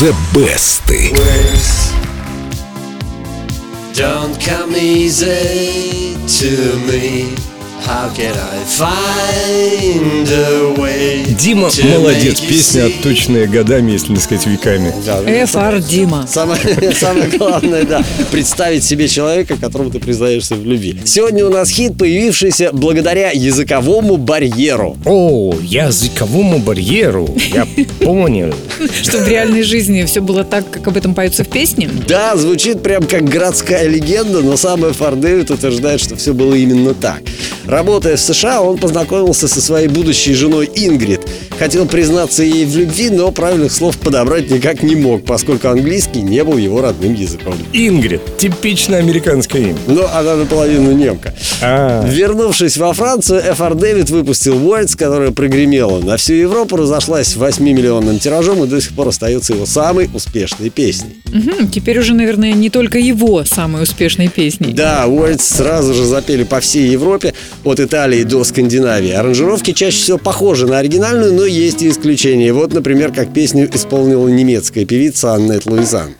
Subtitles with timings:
[0.00, 0.80] The Best.
[3.94, 7.49] Don't come easy to me.
[7.90, 14.12] How can I find a way Дима to молодец, make you песня отточенная годами, если
[14.12, 14.94] не сказать веками.
[15.04, 16.24] FR Дима.
[16.28, 16.60] Самое,
[16.94, 21.00] самое главное, да, представить себе человека, которому ты признаешься в любви.
[21.04, 24.96] Сегодня у нас хит, появившийся благодаря языковому барьеру.
[25.04, 27.66] О, языковому барьеру, я
[28.04, 28.54] понял.
[29.02, 31.90] Что в реальной жизни все было так, как об этом поется в песне.
[32.06, 35.16] Да, звучит прям как городская легенда, но сам Ф.Р.
[35.16, 37.22] Дэвид утверждает, что все было именно так.
[37.70, 41.20] Работая в США, он познакомился со своей будущей женой Ингрид.
[41.56, 46.42] Хотел признаться ей в любви, но правильных слов подобрать никак не мог, поскольку английский не
[46.42, 47.54] был его родным языком.
[47.72, 49.76] Ингрид, типично американское имя.
[49.86, 51.32] Но она наполовину немка.
[51.62, 53.76] А, Вернувшись во Францию, Ф.Р.
[53.76, 56.00] Дэвид выпустил Words, которая прогремела.
[56.00, 61.22] На всю Европу разошлась 8-миллионным тиражом и до сих пор остается его самой успешной песней.
[61.32, 64.72] Мгм, теперь уже, наверное, не только его самые успешные песни.
[64.72, 67.32] Да, Words сразу же запели по всей Европе,
[67.64, 69.10] от Италии до Скандинавии.
[69.10, 72.52] Аранжировки чаще всего похожи на оригинальную, но есть и исключения.
[72.52, 76.14] Вот, например, как песню исполнила немецкая певица Аннет Луизан.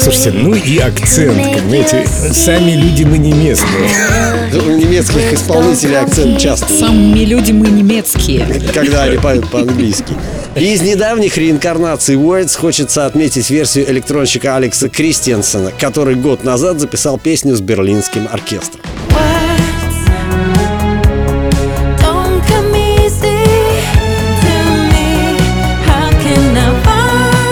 [0.00, 4.37] Слушайте, ну и акцент, понимаете, сами люди мы не местные.
[4.54, 8.46] У немецких исполнителей акцент часто, Самыми люди мы немецкие.
[8.72, 10.14] когда они поют по-английски.
[10.54, 17.54] Из недавних реинкарнаций Words хочется отметить версию электронщика Алекса Кристиансена, который год назад записал песню
[17.56, 18.80] с берлинским оркестром.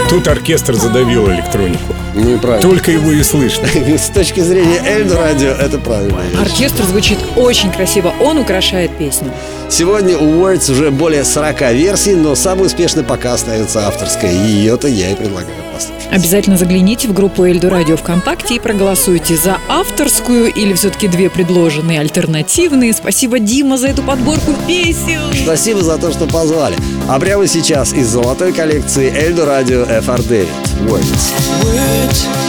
[0.08, 1.94] Тут оркестр задавил электронику.
[2.16, 2.62] Ну и правильно.
[2.62, 3.66] Только его и слышно.
[3.98, 6.18] С точки зрения Эльдо Радио это правильно.
[6.40, 9.30] Оркестр звучит очень красиво, он украшает песню.
[9.68, 14.32] Сегодня у Words уже более 40 версий, но самый успешный пока остается авторская.
[14.32, 16.08] Ее-то я и предлагаю послушать.
[16.10, 22.00] Обязательно загляните в группу Эльду Радио ВКонтакте и проголосуйте за авторскую или все-таки две предложенные
[22.00, 22.92] альтернативные.
[22.92, 25.32] Спасибо, Дима, за эту подборку песен.
[25.42, 26.76] Спасибо за то, что позвали.
[27.08, 30.48] А прямо сейчас из золотой коллекции Эльдо Радио FR 9
[30.88, 31.32] Words.
[31.62, 32.45] words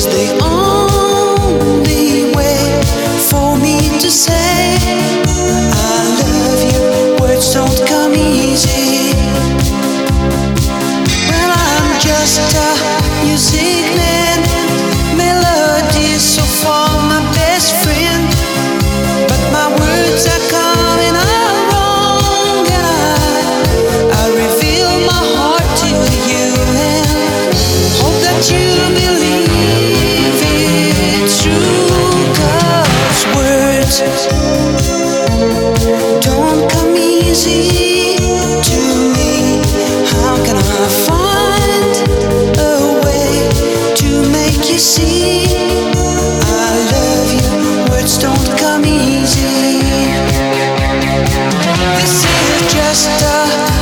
[0.00, 0.49] is the only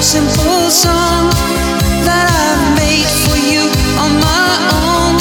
[0.03, 1.29] simple song
[2.07, 3.63] that I've made for you
[3.99, 5.19] on my own.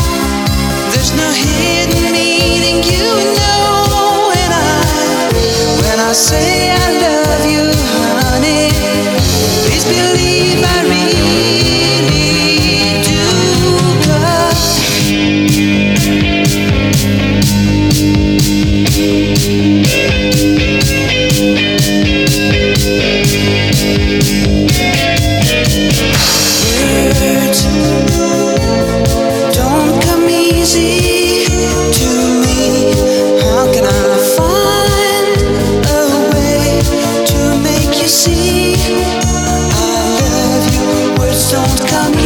[0.93, 4.67] There's no hidden meaning, you know, I
[5.81, 6.96] when I say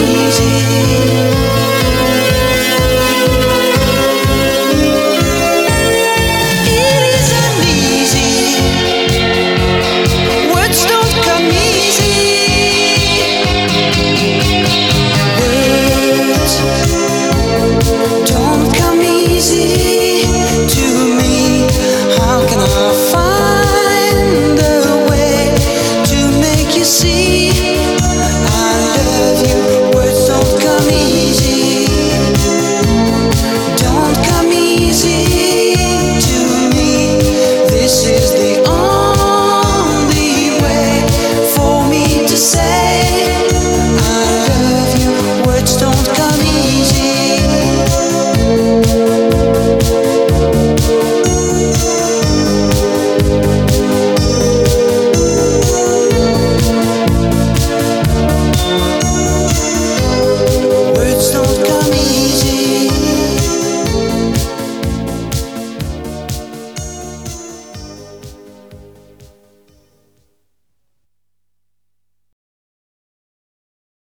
[0.04, 1.11] 已经